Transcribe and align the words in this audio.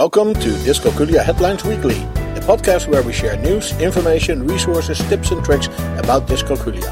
Welcome 0.00 0.32
to 0.32 0.48
Dyscalculia 0.64 1.22
Headlines 1.22 1.62
Weekly, 1.62 2.00
a 2.34 2.40
podcast 2.40 2.88
where 2.88 3.02
we 3.02 3.12
share 3.12 3.36
news, 3.36 3.78
information, 3.78 4.46
resources, 4.46 4.98
tips, 5.10 5.30
and 5.30 5.44
tricks 5.44 5.66
about 5.98 6.26
dyscalculia. 6.26 6.88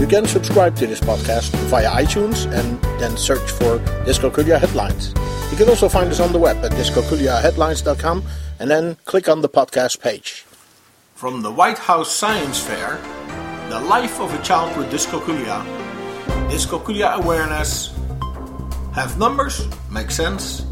You 0.00 0.06
can 0.06 0.24
subscribe 0.24 0.74
to 0.76 0.86
this 0.86 1.00
podcast 1.00 1.50
via 1.68 1.90
iTunes 1.90 2.50
and 2.50 2.80
then 2.98 3.18
search 3.18 3.50
for 3.50 3.78
Dyscalculia 4.06 4.58
Headlines. 4.58 5.12
You 5.50 5.58
can 5.58 5.68
also 5.68 5.86
find 5.86 6.10
us 6.10 6.18
on 6.18 6.32
the 6.32 6.38
web 6.38 6.64
at 6.64 6.72
dyscalculiaheadlines.com 6.72 8.24
and 8.58 8.70
then 8.70 8.96
click 9.04 9.28
on 9.28 9.42
the 9.42 9.48
podcast 9.50 10.00
page. 10.00 10.46
From 11.14 11.42
the 11.42 11.52
White 11.52 11.76
House 11.76 12.10
Science 12.10 12.58
Fair, 12.58 12.98
the 13.68 13.80
life 13.80 14.18
of 14.18 14.32
a 14.32 14.42
child 14.42 14.74
with 14.78 14.90
dyscalculia, 14.90 15.62
dyscalculia 16.48 17.16
awareness, 17.22 17.94
have 18.94 19.18
numbers, 19.18 19.68
make 19.90 20.10
sense, 20.10 20.64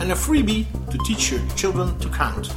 and 0.00 0.12
a 0.12 0.14
freebie 0.14 0.66
to 0.90 0.98
teach 0.98 1.30
your 1.30 1.40
children 1.56 1.98
to 1.98 2.08
count. 2.08 2.54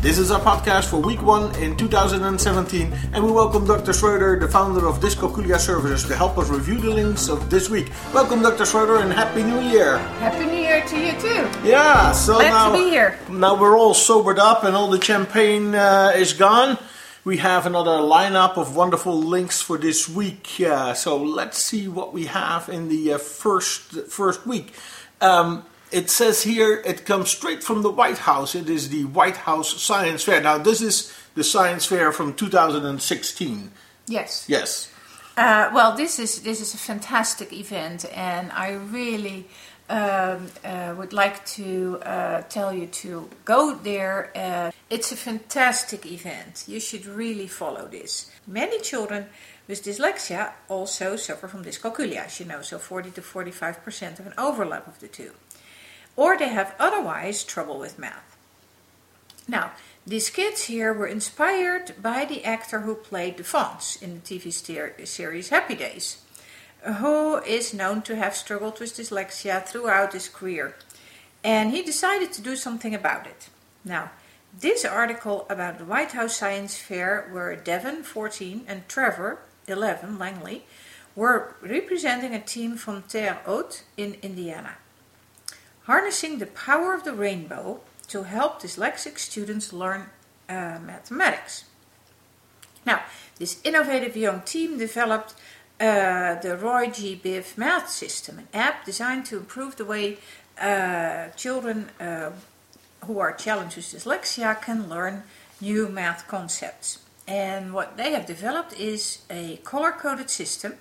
This 0.00 0.18
is 0.18 0.32
our 0.32 0.40
podcast 0.40 0.86
for 0.86 0.96
week 0.96 1.22
one 1.22 1.54
in 1.62 1.76
2017, 1.76 2.92
and 3.12 3.24
we 3.24 3.30
welcome 3.30 3.64
Dr. 3.64 3.92
Schroeder, 3.92 4.36
the 4.36 4.48
founder 4.48 4.84
of 4.88 4.98
Dyscalculia 4.98 5.60
Services, 5.60 6.02
to 6.08 6.16
help 6.16 6.38
us 6.38 6.48
review 6.48 6.78
the 6.78 6.90
links 6.90 7.28
of 7.28 7.48
this 7.50 7.70
week. 7.70 7.92
Welcome, 8.12 8.42
Dr. 8.42 8.66
Schroeder, 8.66 8.96
and 8.96 9.12
Happy 9.12 9.44
New 9.44 9.60
Year! 9.60 9.98
Happy 10.18 10.44
New 10.44 10.56
Year 10.58 10.84
to 10.86 10.98
you 10.98 11.12
too. 11.20 11.48
Yeah, 11.62 12.10
so 12.10 12.34
Glad 12.34 12.50
now, 12.50 12.72
to 12.72 12.78
be 12.78 12.90
here. 12.90 13.16
now 13.30 13.54
we're 13.60 13.78
all 13.78 13.94
sobered 13.94 14.40
up 14.40 14.64
and 14.64 14.74
all 14.74 14.90
the 14.90 15.00
champagne 15.00 15.72
uh, 15.72 16.12
is 16.16 16.32
gone. 16.32 16.78
We 17.24 17.36
have 17.36 17.66
another 17.66 17.98
lineup 17.98 18.56
of 18.56 18.74
wonderful 18.74 19.16
links 19.16 19.62
for 19.62 19.78
this 19.78 20.08
week. 20.08 20.48
Uh, 20.60 20.94
so 20.94 21.16
let's 21.16 21.62
see 21.64 21.86
what 21.86 22.12
we 22.12 22.24
have 22.26 22.68
in 22.68 22.88
the 22.88 23.12
uh, 23.12 23.18
first 23.18 23.92
first 24.10 24.44
week. 24.44 24.72
Um, 25.20 25.64
it 25.92 26.10
says 26.10 26.42
here 26.42 26.82
it 26.84 27.04
comes 27.04 27.30
straight 27.30 27.62
from 27.62 27.82
the 27.82 27.90
White 27.90 28.18
House. 28.18 28.54
It 28.54 28.68
is 28.68 28.88
the 28.88 29.04
White 29.04 29.36
House 29.36 29.82
Science 29.82 30.24
Fair. 30.24 30.40
Now 30.40 30.58
this 30.58 30.80
is 30.80 31.12
the 31.34 31.44
Science 31.44 31.86
Fair 31.86 32.12
from 32.12 32.34
2016. 32.34 33.70
Yes. 34.06 34.44
Yes. 34.48 34.92
Uh, 35.36 35.70
well, 35.72 35.96
this 35.96 36.18
is 36.18 36.42
this 36.42 36.60
is 36.60 36.74
a 36.74 36.78
fantastic 36.78 37.52
event, 37.52 38.04
and 38.14 38.52
I 38.52 38.72
really 38.72 39.46
um, 39.88 40.48
uh, 40.64 40.94
would 40.96 41.14
like 41.14 41.44
to 41.56 42.00
uh, 42.02 42.42
tell 42.42 42.72
you 42.72 42.86
to 42.86 43.30
go 43.44 43.74
there. 43.74 44.30
Uh, 44.36 44.70
it's 44.90 45.10
a 45.10 45.16
fantastic 45.16 46.04
event. 46.04 46.64
You 46.66 46.80
should 46.80 47.06
really 47.06 47.46
follow 47.46 47.88
this. 47.88 48.30
Many 48.46 48.78
children 48.80 49.26
with 49.68 49.82
dyslexia 49.82 50.52
also 50.68 51.16
suffer 51.16 51.48
from 51.48 51.64
dyscalculia, 51.64 52.26
as 52.26 52.38
you 52.38 52.44
know, 52.46 52.60
so 52.60 52.78
40 52.78 53.12
to 53.12 53.22
45 53.22 53.82
percent 53.82 54.20
of 54.20 54.26
an 54.26 54.34
overlap 54.36 54.86
of 54.86 54.98
the 55.00 55.08
two, 55.08 55.32
or 56.16 56.36
they 56.36 56.48
have 56.48 56.74
otherwise 56.78 57.44
trouble 57.44 57.78
with 57.78 57.98
math. 57.98 58.36
Now, 59.48 59.72
these 60.06 60.30
kids 60.30 60.64
here 60.64 60.92
were 60.92 61.06
inspired 61.06 61.94
by 62.00 62.24
the 62.24 62.44
actor 62.44 62.80
who 62.80 62.94
played 62.94 63.36
the 63.36 63.44
Fonz 63.44 64.02
in 64.02 64.14
the 64.14 64.20
TV 64.20 64.52
series 65.06 65.48
Happy 65.48 65.74
Days, 65.74 66.22
who 66.82 67.38
is 67.38 67.72
known 67.72 68.02
to 68.02 68.16
have 68.16 68.34
struggled 68.34 68.80
with 68.80 68.96
dyslexia 68.96 69.64
throughout 69.64 70.12
his 70.12 70.28
career. 70.28 70.74
And 71.44 71.70
he 71.70 71.82
decided 71.82 72.32
to 72.32 72.42
do 72.42 72.56
something 72.56 72.94
about 72.94 73.26
it. 73.26 73.48
Now, 73.84 74.10
this 74.58 74.84
article 74.84 75.46
about 75.48 75.78
the 75.78 75.84
White 75.84 76.12
House 76.12 76.36
Science 76.36 76.76
Fair, 76.76 77.28
where 77.32 77.56
Devon, 77.56 78.02
14, 78.02 78.64
and 78.68 78.88
Trevor, 78.88 79.38
11, 79.66 80.18
Langley, 80.18 80.64
were 81.14 81.54
representing 81.60 82.34
a 82.34 82.40
team 82.40 82.76
from 82.76 83.02
Terre 83.02 83.40
Haute 83.44 83.82
in 83.96 84.14
Indiana. 84.22 84.76
Harnessing 85.84 86.38
the 86.38 86.46
power 86.46 86.94
of 86.94 87.04
the 87.04 87.12
rainbow 87.12 87.80
to 88.08 88.24
help 88.24 88.62
dyslexic 88.62 89.18
students 89.18 89.72
learn 89.72 90.06
uh, 90.48 90.78
mathematics. 90.80 91.64
Now, 92.84 93.02
this 93.38 93.60
innovative 93.64 94.16
young 94.16 94.42
team 94.42 94.78
developed 94.78 95.34
uh, 95.80 96.34
the 96.36 96.56
Roy 96.56 96.90
G. 96.90 97.20
Biv 97.22 97.56
Math 97.56 97.88
System, 97.90 98.38
an 98.38 98.48
app 98.54 98.84
designed 98.84 99.26
to 99.26 99.38
improve 99.38 99.76
the 99.76 99.84
way 99.84 100.18
uh, 100.60 101.28
children 101.30 101.90
uh, 101.98 102.30
who 103.06 103.18
are 103.18 103.32
challenged 103.32 103.76
with 103.76 103.86
dyslexia 103.86 104.60
can 104.62 104.88
learn 104.88 105.24
new 105.60 105.88
math 105.88 106.28
concepts. 106.28 106.98
And 107.26 107.72
what 107.72 107.96
they 107.96 108.12
have 108.12 108.26
developed 108.26 108.78
is 108.78 109.22
a 109.30 109.56
color 109.64 109.92
coded 109.92 110.30
system 110.30 110.74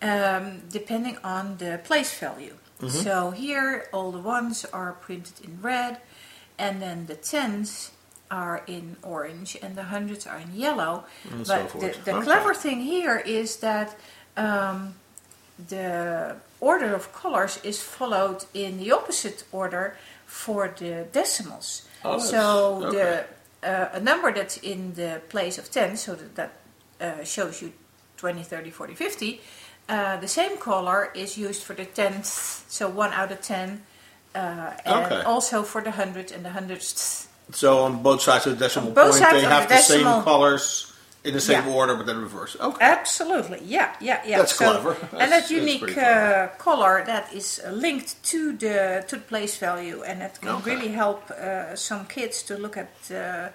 um, 0.00 0.62
depending 0.70 1.18
on 1.24 1.56
the 1.56 1.80
place 1.84 2.18
value. 2.18 2.56
So 2.88 3.30
here, 3.30 3.88
all 3.92 4.12
the 4.12 4.18
ones 4.18 4.64
are 4.72 4.92
printed 4.92 5.44
in 5.44 5.58
red, 5.62 5.98
and 6.58 6.80
then 6.82 7.06
the 7.06 7.14
tens 7.14 7.90
are 8.30 8.62
in 8.66 8.96
orange, 9.02 9.56
and 9.62 9.76
the 9.76 9.84
hundreds 9.84 10.26
are 10.26 10.38
in 10.38 10.54
yellow. 10.54 11.04
And 11.30 11.46
but 11.46 11.70
forth. 11.70 12.04
the, 12.04 12.10
the 12.10 12.16
Okay. 12.16 12.24
clever 12.24 12.54
thing 12.54 12.80
here 12.80 13.18
is 13.18 13.56
that 13.58 13.96
um, 14.36 14.94
the 15.68 16.36
order 16.60 16.94
of 16.94 17.12
colors 17.12 17.58
is 17.62 17.80
followed 17.82 18.44
in 18.54 18.78
the 18.78 18.90
opposite 18.92 19.44
order 19.52 19.96
for 20.26 20.68
the 20.78 21.06
decimals. 21.12 21.82
Oh, 22.04 22.18
so 22.18 22.80
that's- 22.90 23.26
the 23.62 23.68
uh, 23.68 23.88
a 23.94 24.00
number 24.00 24.30
that's 24.32 24.58
in 24.58 24.92
the 24.94 25.22
place 25.30 25.56
of 25.56 25.70
10, 25.70 25.96
so 25.96 26.14
that, 26.14 26.34
that 26.34 26.52
uh, 27.00 27.24
shows 27.24 27.62
you 27.62 27.72
20, 28.18 28.42
30, 28.42 28.70
40, 28.70 28.94
50, 28.94 29.40
uh, 29.88 30.16
the 30.18 30.28
same 30.28 30.56
color 30.58 31.10
is 31.14 31.36
used 31.36 31.62
for 31.62 31.74
the 31.74 31.84
tenth, 31.84 32.64
so 32.68 32.88
1 32.88 33.12
out 33.12 33.30
of 33.32 33.40
10, 33.40 33.82
uh, 34.34 34.38
and 34.84 35.04
Okay. 35.06 35.22
also 35.22 35.62
for 35.62 35.80
the 35.82 35.90
hundred 35.92 36.32
and 36.32 36.44
the 36.44 36.50
hundredth. 36.50 37.28
So 37.52 37.84
on 37.84 38.02
both 38.02 38.22
sides 38.22 38.46
of 38.46 38.58
the 38.58 38.64
decimal 38.64 38.92
point, 38.92 39.20
they 39.30 39.42
have 39.42 39.68
the 39.68 39.74
the 39.76 39.80
same 39.82 40.22
colors 40.24 40.90
in 41.24 41.32
the 41.34 41.40
same 41.40 41.64
Yeah. 41.66 41.74
order, 41.74 41.94
but 41.94 42.06
then 42.06 42.20
reverse. 42.20 42.56
Okay. 42.60 42.84
Absolutely, 42.84 43.60
yeah, 43.64 43.94
yeah, 44.00 44.20
yeah. 44.26 44.38
That's 44.38 44.54
so, 44.54 44.64
clever. 44.64 44.92
That's- 44.94 45.20
and 45.22 45.32
that 45.32 45.50
unique 45.50 45.96
uh, 45.96 46.48
color 46.58 47.02
that 47.06 47.32
is 47.32 47.60
linked 47.70 48.22
to 48.30 48.52
the 48.56 49.04
to 49.08 49.16
the 49.16 49.22
place 49.22 49.56
value, 49.58 50.02
and 50.02 50.20
that 50.20 50.40
can 50.40 50.50
Okay. 50.56 50.70
really 50.74 50.88
help 50.92 51.30
uh, 51.30 51.76
some 51.76 52.04
kids 52.06 52.42
to 52.44 52.56
look 52.56 52.76
at 52.76 52.92
uh, 53.10 53.48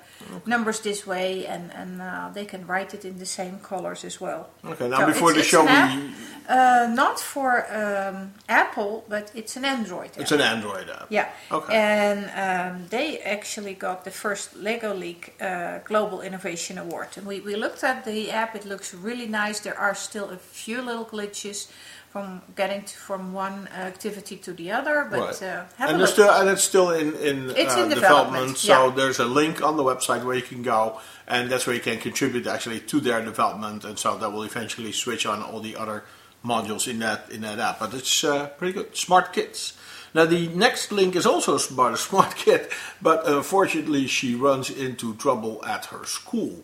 numbers 0.46 0.80
this 0.82 1.06
way, 1.06 1.46
and 1.48 1.72
and 1.74 2.02
uh, 2.02 2.30
they 2.34 2.46
can 2.46 2.66
write 2.68 2.94
it 2.94 3.06
in 3.06 3.18
the 3.20 3.26
same 3.26 3.60
colors 3.60 4.04
as 4.04 4.20
well. 4.22 4.50
Okay. 4.66 4.88
Now 4.90 5.00
So 5.00 5.06
before 5.06 5.34
the 5.34 5.44
show, 5.44 5.64
we, 5.64 6.12
Uh, 6.50 6.88
not 6.96 7.20
for 7.20 7.52
um, 7.82 8.34
Apple, 8.48 9.04
but 9.08 9.32
it's 9.36 9.56
an 9.56 9.66
Android. 9.66 10.10
it's 10.18 10.32
app. 10.32 10.40
an 10.40 10.46
Android 10.56 10.90
app. 10.90 11.06
Yeah. 11.10 11.28
Okay. 11.52 11.74
And 11.76 12.20
um, 12.46 12.88
they 12.90 13.20
actually 13.20 13.76
got 13.76 14.04
the 14.04 14.10
first 14.12 14.56
Lego 14.56 14.92
League 14.96 15.34
uh, 15.40 15.78
Global 15.86 16.22
Innovation 16.22 16.78
Award. 16.80 17.10
And 17.18 17.28
we, 17.28 17.40
we 17.42 17.56
looked 17.56 17.84
at 17.84 18.04
the 18.04 18.32
app, 18.32 18.56
it 18.56 18.66
looks 18.66 18.96
really 18.96 19.28
nice. 19.28 19.60
There 19.60 19.78
are 19.78 19.94
still 19.94 20.30
a 20.32 20.38
few 20.38 20.82
little 20.82 21.06
glitches 21.06 21.70
from 22.12 22.42
getting 22.56 22.82
to, 22.84 22.98
from 22.98 23.34
one 23.34 23.68
activity 23.68 24.36
to 24.38 24.52
the 24.54 24.72
other, 24.72 25.08
but 25.10 25.20
Right. 25.20 25.44
uh, 25.44 25.66
have 25.78 25.90
and, 25.92 26.00
look. 26.00 26.10
still, 26.10 26.30
and 26.30 26.50
it's 26.50 26.64
still 26.64 26.90
in, 26.90 27.14
in, 27.16 27.52
It's 27.52 27.76
uh, 27.76 27.82
in 27.82 27.90
development. 27.90 27.96
development, 27.96 28.58
So 28.58 28.88
yeah. 28.88 28.96
there's 28.96 29.20
a 29.20 29.26
link 29.26 29.62
on 29.62 29.78
the 29.78 29.84
website 29.84 30.24
where 30.24 30.36
you 30.36 30.42
can 30.42 30.64
go, 30.64 31.00
and 31.28 31.52
that's 31.52 31.68
where 31.68 31.76
you 31.76 31.82
can 31.82 32.00
contribute 32.00 32.48
actually 32.48 32.80
to 32.80 33.00
their 33.00 33.22
development. 33.24 33.86
And 33.86 34.00
so 34.00 34.18
that 34.18 34.32
will 34.32 34.44
eventually 34.44 34.92
switch 34.92 35.26
on 35.28 35.44
all 35.44 35.60
the 35.60 35.76
other 35.76 36.04
modules 36.44 36.88
in 36.88 37.00
that 37.00 37.30
in 37.30 37.42
that 37.42 37.60
app. 37.60 37.80
But 37.80 37.94
it's 37.94 38.24
uh, 38.24 38.48
pretty 38.58 38.74
good. 38.74 38.96
Smart 38.96 39.32
kids. 39.34 39.74
Now 40.16 40.26
the 40.26 40.48
next 40.48 40.92
link 40.92 41.16
is 41.16 41.28
also 41.28 41.60
about 41.72 41.94
a 41.98 41.98
smart 41.98 42.36
kid, 42.36 42.70
but 43.02 43.28
unfortunately 43.28 44.08
she 44.08 44.34
runs 44.34 44.70
into 44.72 45.14
trouble 45.16 45.64
at 45.66 45.86
her 45.86 46.06
school. 46.06 46.64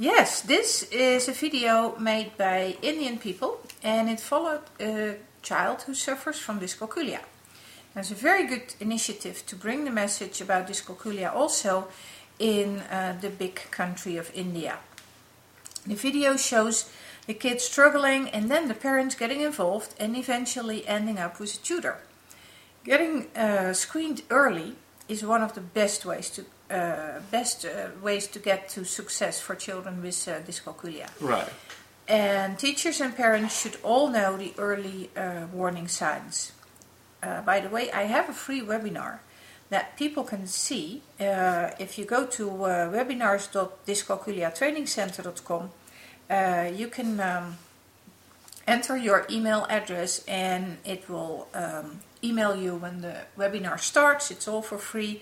Yes, 0.00 0.40
this 0.40 0.84
is 0.84 1.28
a 1.28 1.32
video 1.32 1.94
made 1.98 2.34
by 2.38 2.78
Indian 2.80 3.18
people 3.18 3.60
and 3.82 4.08
it 4.08 4.18
followed 4.18 4.62
a 4.80 5.16
child 5.42 5.82
who 5.82 5.92
suffers 5.92 6.38
from 6.38 6.58
dyscalculia. 6.58 7.20
It's 7.94 8.10
a 8.10 8.14
very 8.14 8.46
good 8.46 8.74
initiative 8.80 9.44
to 9.44 9.56
bring 9.56 9.84
the 9.84 9.90
message 9.90 10.40
about 10.40 10.68
dyscalculia 10.68 11.30
also 11.34 11.88
in 12.38 12.78
uh, 12.78 13.18
the 13.20 13.28
big 13.28 13.56
country 13.70 14.16
of 14.16 14.30
India. 14.34 14.78
The 15.86 15.96
video 15.96 16.38
shows 16.38 16.88
the 17.26 17.34
kids 17.34 17.64
struggling 17.64 18.30
and 18.30 18.50
then 18.50 18.68
the 18.68 18.74
parents 18.74 19.14
getting 19.14 19.42
involved 19.42 19.94
and 20.00 20.16
eventually 20.16 20.88
ending 20.88 21.18
up 21.18 21.38
with 21.38 21.56
a 21.56 21.58
tutor. 21.58 21.98
Getting 22.84 23.26
uh, 23.36 23.74
screened 23.74 24.22
early 24.30 24.76
is 25.08 25.22
one 25.22 25.42
of 25.42 25.52
the 25.52 25.60
best 25.60 26.06
ways 26.06 26.30
to 26.30 26.46
best 27.30 27.64
uh, 27.64 27.88
ways 28.02 28.26
to 28.28 28.38
get 28.38 28.68
to 28.70 28.84
success 28.84 29.40
for 29.40 29.54
children 29.54 30.02
with 30.02 30.28
uh, 30.28 30.40
dyscalculia. 30.40 31.08
Right. 31.20 31.48
And 32.08 32.58
teachers 32.58 33.00
and 33.00 33.16
parents 33.16 33.60
should 33.60 33.76
all 33.82 34.08
know 34.08 34.36
the 34.36 34.52
early 34.58 35.10
uh, 35.16 35.46
warning 35.52 35.88
signs. 35.88 36.52
Uh, 37.22 37.40
by 37.42 37.60
the 37.60 37.68
way, 37.68 37.92
I 37.92 38.04
have 38.04 38.28
a 38.28 38.32
free 38.32 38.62
webinar 38.62 39.18
that 39.68 39.96
people 39.96 40.24
can 40.24 40.46
see. 40.46 41.02
Uh, 41.20 41.70
if 41.78 41.98
you 41.98 42.04
go 42.04 42.26
to 42.26 42.64
uh, 42.64 42.90
webinars.dyscalculiatrainingcenter.com, 42.90 45.70
uh, 46.28 46.68
you 46.74 46.88
can 46.88 47.20
um, 47.20 47.58
enter 48.66 48.96
your 48.96 49.24
email 49.30 49.66
address 49.70 50.24
and 50.26 50.78
it 50.84 51.08
will 51.08 51.46
um, 51.54 52.00
email 52.22 52.54
you 52.56 52.74
when 52.74 53.00
the 53.02 53.18
webinar 53.38 53.78
starts. 53.78 54.30
It's 54.30 54.48
all 54.48 54.62
for 54.62 54.78
free. 54.78 55.20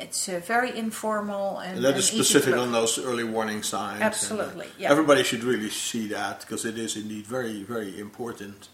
It's 0.00 0.28
uh, 0.28 0.40
very 0.44 0.76
informal 0.76 1.58
and, 1.58 1.76
And 1.76 1.84
that 1.84 1.90
and 1.90 1.98
is 1.98 2.06
specific 2.06 2.54
on 2.56 2.72
those 2.72 2.98
early 2.98 3.24
warning 3.24 3.62
signs. 3.62 3.94
and, 3.94 4.02
uh, 4.02 4.06
Absolutely, 4.06 4.68
yeah. 4.78 4.90
Everybody 4.90 5.22
should 5.22 5.44
really 5.44 5.70
see 5.70 6.08
that 6.08 6.40
because 6.40 6.64
it 6.64 6.78
is 6.78 6.96
indeed 6.96 7.26
very, 7.26 7.62
very 7.62 7.98
important. 8.00 8.68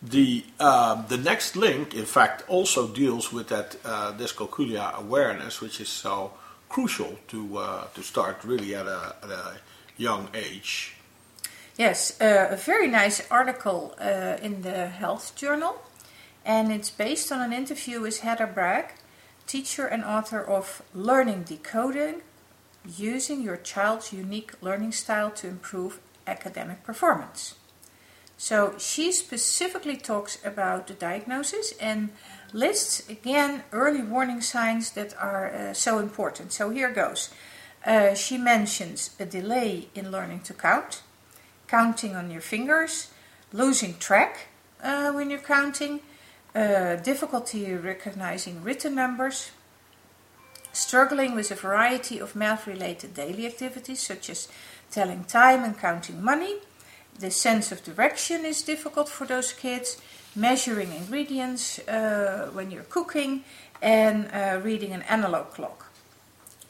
The 0.00 0.44
um, 0.60 1.06
the 1.08 1.16
next 1.16 1.56
link, 1.56 1.92
in 1.92 2.04
fact, 2.04 2.44
also 2.48 2.86
deals 2.86 3.32
with 3.32 3.48
that 3.48 3.76
uh, 3.84 4.12
dyscalculia 4.12 4.94
awareness, 4.94 5.60
which 5.60 5.80
is 5.80 5.88
so 5.88 6.32
crucial 6.68 7.18
to 7.28 7.58
uh, 7.58 7.84
to 7.94 8.02
start 8.02 8.44
really 8.44 8.76
at 8.76 8.86
a, 8.86 9.16
at 9.24 9.30
a 9.30 9.56
young 9.96 10.28
age. 10.34 10.94
Yes, 11.76 12.20
uh, 12.20 12.48
a 12.50 12.56
very 12.56 12.88
nice 12.88 13.26
article 13.30 13.94
uh, 14.00 14.36
in 14.42 14.62
the 14.62 14.86
Health 14.88 15.34
Journal, 15.34 15.74
and 16.44 16.72
it's 16.72 16.90
based 16.90 17.32
on 17.32 17.40
an 17.40 17.52
interview 17.52 18.00
with 18.00 18.20
Heather 18.20 18.46
Bragg, 18.46 18.92
teacher 19.48 19.86
and 19.86 20.04
author 20.04 20.40
of 20.40 20.82
Learning 20.94 21.42
Decoding 21.42 22.22
Using 22.96 23.42
Your 23.42 23.56
Child's 23.56 24.12
Unique 24.12 24.52
Learning 24.62 24.92
Style 24.92 25.30
to 25.32 25.48
Improve 25.48 25.98
Academic 26.26 26.84
Performance. 26.84 27.54
So 28.36 28.74
she 28.78 29.10
specifically 29.10 29.96
talks 29.96 30.38
about 30.44 30.86
the 30.86 30.94
diagnosis 30.94 31.72
and 31.80 32.10
lists 32.52 33.08
again 33.08 33.64
early 33.72 34.02
warning 34.02 34.40
signs 34.42 34.92
that 34.92 35.12
are 35.18 35.48
uh, 35.48 35.72
so 35.72 35.98
important. 35.98 36.52
So 36.52 36.70
here 36.70 36.92
goes. 36.92 37.30
Uh, 37.84 38.14
she 38.14 38.38
mentions 38.38 39.10
a 39.18 39.26
delay 39.26 39.88
in 39.94 40.12
learning 40.12 40.40
to 40.40 40.54
count, 40.54 41.02
counting 41.66 42.14
on 42.14 42.30
your 42.30 42.40
fingers, 42.40 43.10
losing 43.52 43.96
track 43.98 44.48
uh, 44.82 45.10
when 45.12 45.30
you're 45.30 45.38
counting, 45.40 46.00
uh, 46.54 46.96
difficulty 46.96 47.74
recognizing 47.74 48.62
written 48.62 48.94
numbers, 48.94 49.50
struggling 50.72 51.34
with 51.34 51.50
a 51.50 51.54
variety 51.54 52.18
of 52.18 52.34
math 52.34 52.66
related 52.66 53.14
daily 53.14 53.46
activities 53.46 54.00
such 54.00 54.30
as 54.30 54.48
telling 54.90 55.24
time 55.24 55.64
and 55.64 55.78
counting 55.78 56.22
money. 56.22 56.56
The 57.18 57.30
sense 57.30 57.72
of 57.72 57.82
direction 57.82 58.44
is 58.44 58.62
difficult 58.62 59.08
for 59.08 59.26
those 59.26 59.52
kids, 59.52 60.00
measuring 60.36 60.92
ingredients 60.92 61.80
uh, 61.80 62.50
when 62.52 62.70
you're 62.70 62.84
cooking, 62.84 63.44
and 63.82 64.28
uh, 64.32 64.60
reading 64.62 64.92
an 64.92 65.02
analog 65.02 65.50
clock. 65.50 65.90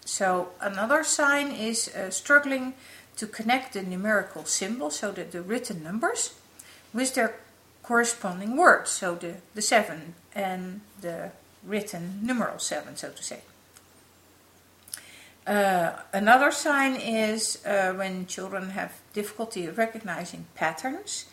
So, 0.04 0.48
another 0.60 1.04
sign 1.04 1.50
is 1.50 1.88
uh, 1.88 2.10
struggling 2.10 2.74
to 3.16 3.26
connect 3.26 3.74
the 3.74 3.82
numerical 3.82 4.44
symbols, 4.44 4.96
so 5.00 5.12
the, 5.12 5.24
the 5.24 5.42
written 5.42 5.82
numbers, 5.82 6.34
with 6.94 7.14
their 7.14 7.34
corresponding 7.88 8.54
words, 8.54 8.90
so 8.90 9.14
the, 9.14 9.36
the 9.54 9.62
7 9.62 10.14
and 10.34 10.82
the 11.00 11.30
written 11.64 12.20
numeral 12.22 12.58
7, 12.58 12.96
so 12.96 13.08
to 13.08 13.22
say. 13.22 13.40
Uh, 15.46 15.92
another 16.12 16.50
sign 16.50 16.96
is 16.96 17.64
uh, 17.64 17.94
when 17.94 18.26
children 18.26 18.70
have 18.70 18.92
difficulty 19.14 19.66
recognizing 19.68 20.44
patterns, 20.54 21.24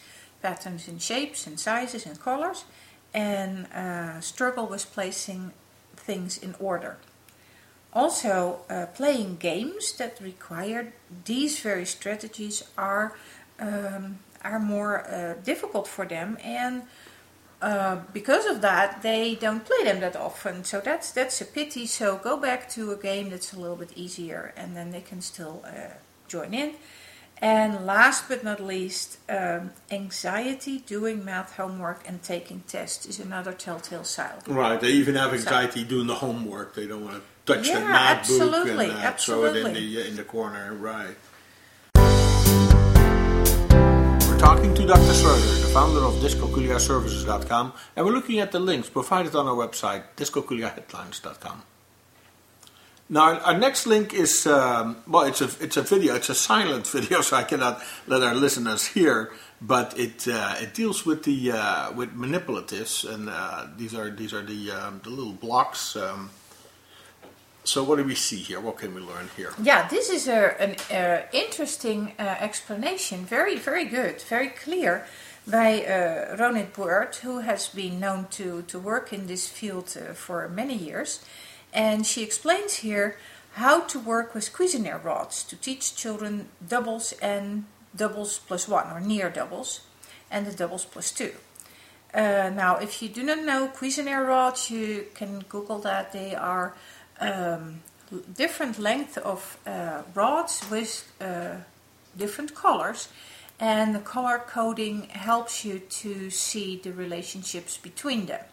patterns 0.41 0.87
in 0.87 0.97
shapes 0.97 1.45
and 1.45 1.59
sizes 1.59 2.05
and 2.05 2.21
colors, 2.21 2.63
and 3.13 3.67
uh, 3.73 4.21
struggle 4.21 4.65
with 4.65 4.89
placing 4.93 5.51
things 5.97 6.37
in 6.37 6.55
order. 6.57 6.95
Also, 7.91 8.59
uh, 8.69 8.85
playing 8.95 9.35
games 9.35 9.91
that 9.97 10.21
require 10.21 10.93
these 11.25 11.59
very 11.59 11.85
strategies 11.85 12.63
are 12.77 13.13
um, 13.59 14.19
are 14.45 14.59
more 14.59 15.05
uh, 15.07 15.33
difficult 15.43 15.87
for 15.87 16.05
them, 16.05 16.37
and 16.43 16.83
uh, 17.61 17.97
because 18.13 18.45
of 18.45 18.61
that, 18.61 19.01
they 19.01 19.35
don't 19.35 19.65
play 19.65 19.83
them 19.83 19.99
that 19.99 20.15
often. 20.15 20.63
So 20.63 20.79
that's 20.79 21.11
that's 21.11 21.41
a 21.41 21.45
pity. 21.45 21.85
So 21.87 22.17
go 22.17 22.37
back 22.37 22.69
to 22.69 22.91
a 22.91 22.95
game 22.95 23.29
that's 23.29 23.53
a 23.53 23.59
little 23.59 23.75
bit 23.77 23.91
easier, 23.95 24.53
and 24.55 24.75
then 24.77 24.91
they 24.91 25.01
can 25.01 25.21
still 25.21 25.63
uh, 25.65 25.95
join 26.27 26.53
in. 26.53 26.73
And 27.41 27.85
last 27.85 28.29
but 28.29 28.43
not 28.43 28.61
least, 28.61 29.17
um, 29.29 29.71
anxiety 29.91 30.79
doing 30.79 31.25
math 31.25 31.53
homework 31.57 32.07
and 32.07 32.23
taking 32.23 32.61
tests 32.61 33.05
is 33.05 33.19
another 33.19 33.51
telltale 33.51 34.05
sign. 34.05 34.35
Right. 34.47 34.79
They 34.79 34.91
even 34.91 35.15
have 35.15 35.33
anxiety 35.33 35.83
doing 35.83 36.07
the 36.07 36.15
homework. 36.15 36.75
They 36.75 36.87
don't 36.87 37.03
want 37.03 37.17
to 37.17 37.53
touch 37.53 37.67
Yeah, 37.67 37.79
that 37.81 37.89
math 37.89 38.27
book 38.29 38.67
and 38.67 38.79
uh, 38.79 39.11
throw 39.13 39.45
it 39.45 39.57
in 39.57 39.73
the 39.73 40.07
in 40.07 40.15
the 40.15 40.23
corner. 40.23 40.73
Right. 40.73 41.17
Talking 44.65 44.87
to 44.87 44.93
Dr. 44.93 45.13
Schroeder, 45.13 45.45
the 45.61 45.71
founder 45.73 45.99
of 45.99 46.13
dyscalculiaservices.com, 46.15 47.73
and 47.95 48.05
we're 48.05 48.11
looking 48.11 48.39
at 48.39 48.51
the 48.51 48.59
links 48.59 48.89
provided 48.89 49.35
on 49.35 49.47
our 49.47 49.53
website, 49.53 50.03
dyscalculiaheadlines.com. 50.17 51.61
Now, 53.07 53.39
our 53.41 53.55
next 53.55 53.85
link 53.85 54.15
is 54.15 54.47
um, 54.47 55.03
well, 55.07 55.25
it's 55.25 55.41
a 55.41 55.49
it's 55.61 55.77
a 55.77 55.83
video. 55.83 56.15
It's 56.15 56.29
a 56.29 56.35
silent 56.35 56.87
video, 56.97 57.21
so 57.21 57.37
I 57.37 57.43
cannot 57.43 57.79
let 58.07 58.23
our 58.23 58.33
listeners 58.33 58.87
hear. 58.87 59.31
But 59.61 59.99
it 59.99 60.27
uh, 60.27 60.55
it 60.59 60.73
deals 60.73 61.05
with 61.05 61.23
the 61.23 61.51
uh, 61.51 61.91
with 61.91 62.15
manipulatives, 62.15 63.07
and 63.07 63.29
uh, 63.29 63.67
these 63.77 63.93
are 63.93 64.09
these 64.09 64.33
are 64.33 64.41
the 64.41 64.71
um, 64.71 65.01
the 65.03 65.11
little 65.11 65.33
blocks. 65.33 65.95
Um, 65.95 66.31
so, 67.65 67.83
what 67.83 67.97
do 67.97 68.03
we 68.03 68.15
see 68.15 68.37
here? 68.37 68.59
What 68.59 68.77
can 68.77 68.93
we 68.93 69.01
learn 69.01 69.29
here? 69.35 69.51
Yeah, 69.61 69.87
this 69.87 70.09
is 70.09 70.27
a, 70.27 70.61
an 70.61 71.23
interesting 71.33 72.13
uh, 72.19 72.21
explanation. 72.21 73.25
Very, 73.25 73.57
very 73.57 73.85
good, 73.85 74.21
very 74.21 74.49
clear 74.49 75.05
by 75.47 75.83
uh, 75.83 76.35
Ronit 76.37 76.73
Bird, 76.73 77.15
who 77.15 77.39
has 77.39 77.67
been 77.69 77.99
known 77.99 78.27
to, 78.31 78.63
to 78.63 78.79
work 78.79 79.11
in 79.11 79.27
this 79.27 79.47
field 79.47 79.95
uh, 79.97 80.13
for 80.13 80.47
many 80.49 80.75
years. 80.75 81.23
And 81.73 82.05
she 82.05 82.23
explains 82.23 82.75
here 82.75 83.17
how 83.53 83.81
to 83.81 83.99
work 83.99 84.33
with 84.33 84.53
Cuisenaire 84.53 85.03
rods 85.03 85.43
to 85.43 85.55
teach 85.55 85.95
children 85.95 86.49
doubles 86.67 87.13
and 87.13 87.65
doubles 87.95 88.39
plus 88.39 88.67
one, 88.67 88.91
or 88.91 88.99
near 88.99 89.29
doubles, 89.29 89.81
and 90.29 90.45
the 90.45 90.51
doubles 90.51 90.85
plus 90.85 91.11
two. 91.11 91.33
Uh, 92.13 92.49
now, 92.53 92.77
if 92.77 93.01
you 93.01 93.09
do 93.09 93.23
not 93.23 93.43
know 93.43 93.67
Cuisenaire 93.67 94.25
rods, 94.25 94.71
you 94.71 95.07
can 95.13 95.45
Google 95.49 95.79
that. 95.79 96.13
They 96.13 96.33
are 96.33 96.73
um, 97.19 97.81
different 98.35 98.79
length 98.79 99.17
of 99.17 99.57
uh, 99.65 100.01
rods 100.13 100.61
with 100.69 101.11
uh, 101.21 101.55
different 102.17 102.55
colors, 102.55 103.09
and 103.59 103.95
the 103.95 103.99
color 103.99 104.41
coding 104.45 105.09
helps 105.09 105.63
you 105.65 105.79
to 105.79 106.29
see 106.29 106.77
the 106.77 106.91
relationships 106.91 107.77
between 107.77 108.25
them. 108.25 108.43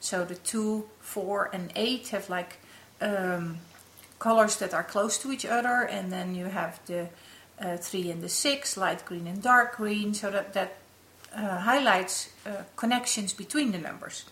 So 0.00 0.24
the 0.24 0.34
two, 0.34 0.88
four, 1.00 1.50
and 1.52 1.72
eight 1.76 2.08
have 2.08 2.28
like 2.28 2.58
um, 3.00 3.58
colors 4.18 4.56
that 4.56 4.74
are 4.74 4.84
close 4.84 5.18
to 5.18 5.32
each 5.32 5.46
other, 5.46 5.82
and 5.82 6.10
then 6.10 6.34
you 6.34 6.46
have 6.46 6.80
the 6.86 7.08
uh, 7.60 7.76
three 7.76 8.10
and 8.10 8.22
the 8.22 8.28
six, 8.28 8.76
light 8.76 9.04
green 9.04 9.26
and 9.26 9.42
dark 9.42 9.76
green, 9.76 10.14
so 10.14 10.30
that 10.30 10.52
that 10.54 10.76
uh, 11.34 11.58
highlights 11.58 12.30
uh, 12.46 12.62
connections 12.76 13.32
between 13.32 13.72
the 13.72 13.78
numbers. 13.78 14.24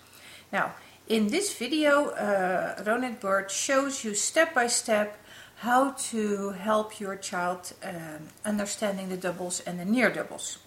Now, 0.52 0.73
in 1.08 1.28
this 1.28 1.54
video, 1.54 2.10
uh, 2.10 2.82
Ronit 2.82 3.18
Bird 3.20 3.50
shows 3.50 4.04
you 4.04 4.14
step 4.14 4.54
by 4.54 4.66
step 4.66 5.18
how 5.56 5.92
to 5.92 6.50
help 6.50 7.00
your 7.00 7.16
child 7.16 7.72
um, 7.82 8.28
understanding 8.44 9.08
the 9.08 9.16
doubles 9.16 9.60
and 9.60 9.80
the 9.80 9.84
near 9.84 10.10
doubles. 10.10 10.58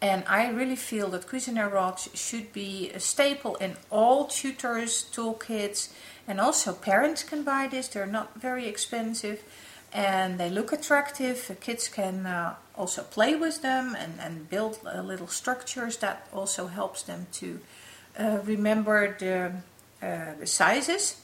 And 0.00 0.24
I 0.28 0.48
really 0.50 0.76
feel 0.76 1.08
that 1.10 1.26
Cuisenaire 1.26 1.72
rods 1.72 2.08
should 2.14 2.52
be 2.52 2.90
a 2.90 3.00
staple 3.00 3.56
in 3.56 3.76
all 3.90 4.26
tutors' 4.26 5.04
toolkits, 5.12 5.92
and 6.26 6.40
also 6.40 6.72
parents 6.72 7.22
can 7.22 7.42
buy 7.42 7.68
this. 7.68 7.88
They're 7.88 8.06
not 8.06 8.40
very 8.40 8.66
expensive, 8.66 9.42
and 9.92 10.38
they 10.38 10.50
look 10.50 10.72
attractive. 10.72 11.56
Kids 11.60 11.88
can 11.88 12.26
uh, 12.26 12.56
also 12.76 13.02
play 13.02 13.34
with 13.34 13.62
them 13.62 13.96
and, 13.98 14.20
and 14.20 14.48
build 14.48 14.78
uh, 14.84 15.00
little 15.02 15.26
structures. 15.28 15.96
That 15.96 16.28
also 16.32 16.66
helps 16.66 17.02
them 17.02 17.26
to 17.32 17.60
uh, 18.18 18.38
remember 18.44 19.16
the, 19.18 19.52
uh, 20.06 20.34
the 20.40 20.46
sizes. 20.46 21.20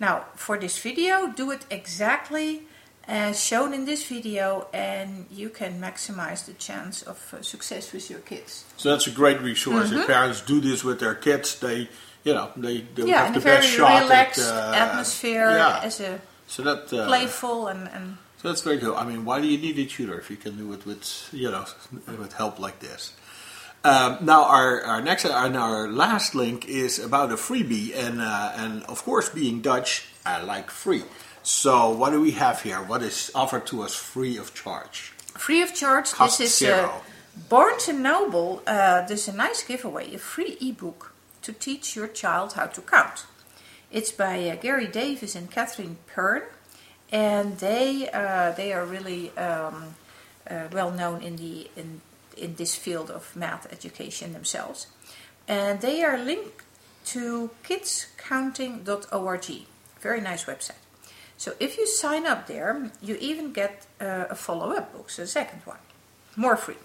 Now, 0.00 0.24
for 0.34 0.58
this 0.58 0.78
video, 0.78 1.28
do 1.32 1.50
it 1.50 1.64
exactly 1.70 2.62
as 3.06 3.42
shown 3.42 3.74
in 3.74 3.84
this 3.84 4.04
video, 4.06 4.66
and 4.72 5.26
you 5.30 5.48
can 5.48 5.80
maximize 5.80 6.46
the 6.46 6.52
chance 6.54 7.02
of 7.02 7.18
uh, 7.34 7.42
success 7.42 7.92
with 7.92 8.08
your 8.10 8.20
kids. 8.20 8.64
So 8.76 8.90
that's 8.90 9.06
a 9.06 9.10
great 9.10 9.40
resource. 9.40 9.90
If 9.92 10.06
parents 10.06 10.40
do 10.40 10.60
this 10.60 10.84
with 10.84 11.00
their 11.00 11.14
kids, 11.14 11.58
they, 11.58 11.88
you 12.24 12.34
know, 12.34 12.50
they, 12.56 12.78
they 12.78 13.02
Mm-hmm. 13.02 13.08
yeah, 13.08 13.24
have 13.24 13.34
the 13.34 13.40
a 13.40 13.42
very 13.42 13.56
best 13.58 13.68
shot 13.68 14.02
relaxed 14.02 14.40
at, 14.40 14.54
uh, 14.54 14.74
atmosphere, 14.76 15.50
Yeah. 15.50 15.80
as 15.82 16.00
a 16.00 16.20
So 16.46 16.62
that 16.62 16.92
uh, 16.92 17.06
playful 17.06 17.66
and, 17.68 17.88
and 17.88 18.18
So 18.40 18.48
that's 18.48 18.62
very 18.62 18.78
cool. 18.78 18.94
I 18.96 19.04
mean, 19.04 19.24
why 19.24 19.40
do 19.40 19.46
you 19.46 19.58
need 19.58 19.78
a 19.78 19.86
tutor 19.86 20.18
if 20.18 20.30
you 20.30 20.36
can 20.36 20.56
do 20.56 20.72
it 20.72 20.84
with 20.86 21.28
you 21.32 21.50
know 21.50 21.64
with 22.06 22.32
help 22.34 22.58
like 22.58 22.78
this? 22.80 23.12
Um, 23.84 24.18
now 24.20 24.44
our, 24.44 24.82
our 24.82 25.02
next 25.02 25.24
and 25.24 25.56
our 25.56 25.88
last 25.88 26.34
link 26.34 26.68
is 26.68 26.98
about 26.98 27.32
a 27.32 27.36
freebie, 27.36 27.96
and 27.96 28.20
uh, 28.20 28.52
and 28.56 28.84
of 28.84 29.02
course, 29.02 29.28
being 29.28 29.60
Dutch, 29.60 30.06
I 30.24 30.42
like 30.42 30.70
free. 30.70 31.02
So 31.42 31.90
what 31.90 32.10
do 32.10 32.20
we 32.20 32.32
have 32.32 32.62
here? 32.62 32.78
What 32.78 33.02
is 33.02 33.32
offered 33.34 33.66
to 33.66 33.82
us 33.82 33.94
free 33.94 34.36
of 34.36 34.54
charge? 34.54 35.12
free 35.38 35.62
of 35.62 35.74
charge. 35.74 36.12
Cost 36.12 36.38
this 36.38 36.52
is 36.52 36.58
zero. 36.58 36.84
Uh, 36.84 37.00
Barnes 37.48 37.88
and 37.88 38.02
Noble. 38.02 38.62
Uh, 38.66 39.02
there's 39.06 39.28
a 39.28 39.32
nice 39.32 39.62
giveaway, 39.62 40.14
a 40.14 40.18
free 40.18 40.56
ebook 40.60 41.12
to 41.42 41.52
teach 41.52 41.96
your 41.96 42.06
child 42.06 42.52
how 42.52 42.66
to 42.66 42.80
count. 42.80 43.26
It's 43.90 44.12
by 44.12 44.48
uh, 44.48 44.56
Gary 44.56 44.86
Davis 44.86 45.34
and 45.34 45.50
Catherine 45.50 45.96
Pearn, 46.06 46.42
and 47.10 47.58
they 47.58 48.08
uh, 48.10 48.52
they 48.52 48.72
are 48.72 48.84
really 48.84 49.36
um, 49.36 49.96
uh, 50.48 50.68
well 50.72 50.90
known 50.90 51.22
in 51.22 51.36
the 51.36 51.70
in 51.76 52.00
in 52.36 52.56
this 52.56 52.74
field 52.74 53.10
of 53.10 53.34
math 53.36 53.72
education 53.72 54.32
themselves, 54.32 54.88
and 55.46 55.80
they 55.80 56.02
are 56.02 56.18
linked 56.18 56.62
to 57.06 57.50
kidscounting.org. 57.64 59.66
Very 60.00 60.20
nice 60.20 60.44
website. 60.44 60.76
So 61.36 61.54
if 61.58 61.76
you 61.76 61.86
sign 61.86 62.26
up 62.26 62.46
there, 62.46 62.90
you 63.00 63.16
even 63.20 63.52
get 63.52 63.86
uh, 64.00 64.26
a 64.30 64.34
follow-up 64.34 64.92
book, 64.92 65.10
so 65.10 65.24
second 65.24 65.62
one, 65.64 65.78
more 66.36 66.56
free. 66.56 66.76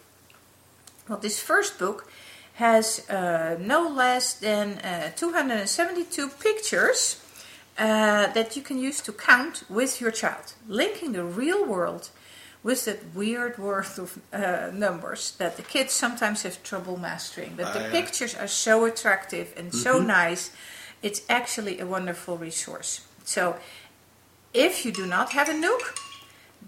Well, 1.07 1.19
this 1.19 1.39
first 1.39 1.77
book 1.77 2.09
has 2.55 3.07
uh, 3.09 3.57
no 3.59 3.87
less 3.87 4.33
than 4.33 4.79
uh, 4.79 5.11
272 5.15 6.29
pictures 6.29 7.23
uh, 7.77 8.27
that 8.33 8.55
you 8.55 8.63
can 8.63 8.79
use 8.79 8.99
to 9.01 9.11
count 9.11 9.63
with 9.69 10.01
your 10.01 10.09
child, 10.09 10.53
linking 10.67 11.11
the 11.11 11.23
real 11.23 11.63
world 11.63 12.09
with 12.63 12.85
that 12.85 13.15
weird 13.15 13.57
world 13.57 13.99
of 13.99 14.19
uh, 14.33 14.71
numbers 14.73 15.31
that 15.37 15.57
the 15.57 15.63
kids 15.63 15.93
sometimes 15.93 16.43
have 16.43 16.61
trouble 16.63 16.97
mastering. 16.97 17.53
But 17.55 17.73
the 17.73 17.79
ah, 17.79 17.83
yeah. 17.83 17.91
pictures 17.91 18.35
are 18.35 18.47
so 18.47 18.85
attractive 18.85 19.53
and 19.55 19.67
mm-hmm. 19.67 19.77
so 19.77 19.99
nice. 19.99 20.51
It's 21.01 21.21
actually 21.29 21.79
a 21.79 21.85
wonderful 21.85 22.37
resource. 22.37 23.05
So, 23.23 23.57
if 24.53 24.85
you 24.85 24.91
do 24.91 25.05
not 25.05 25.33
have 25.33 25.47
a 25.47 25.53
Nook, 25.53 25.95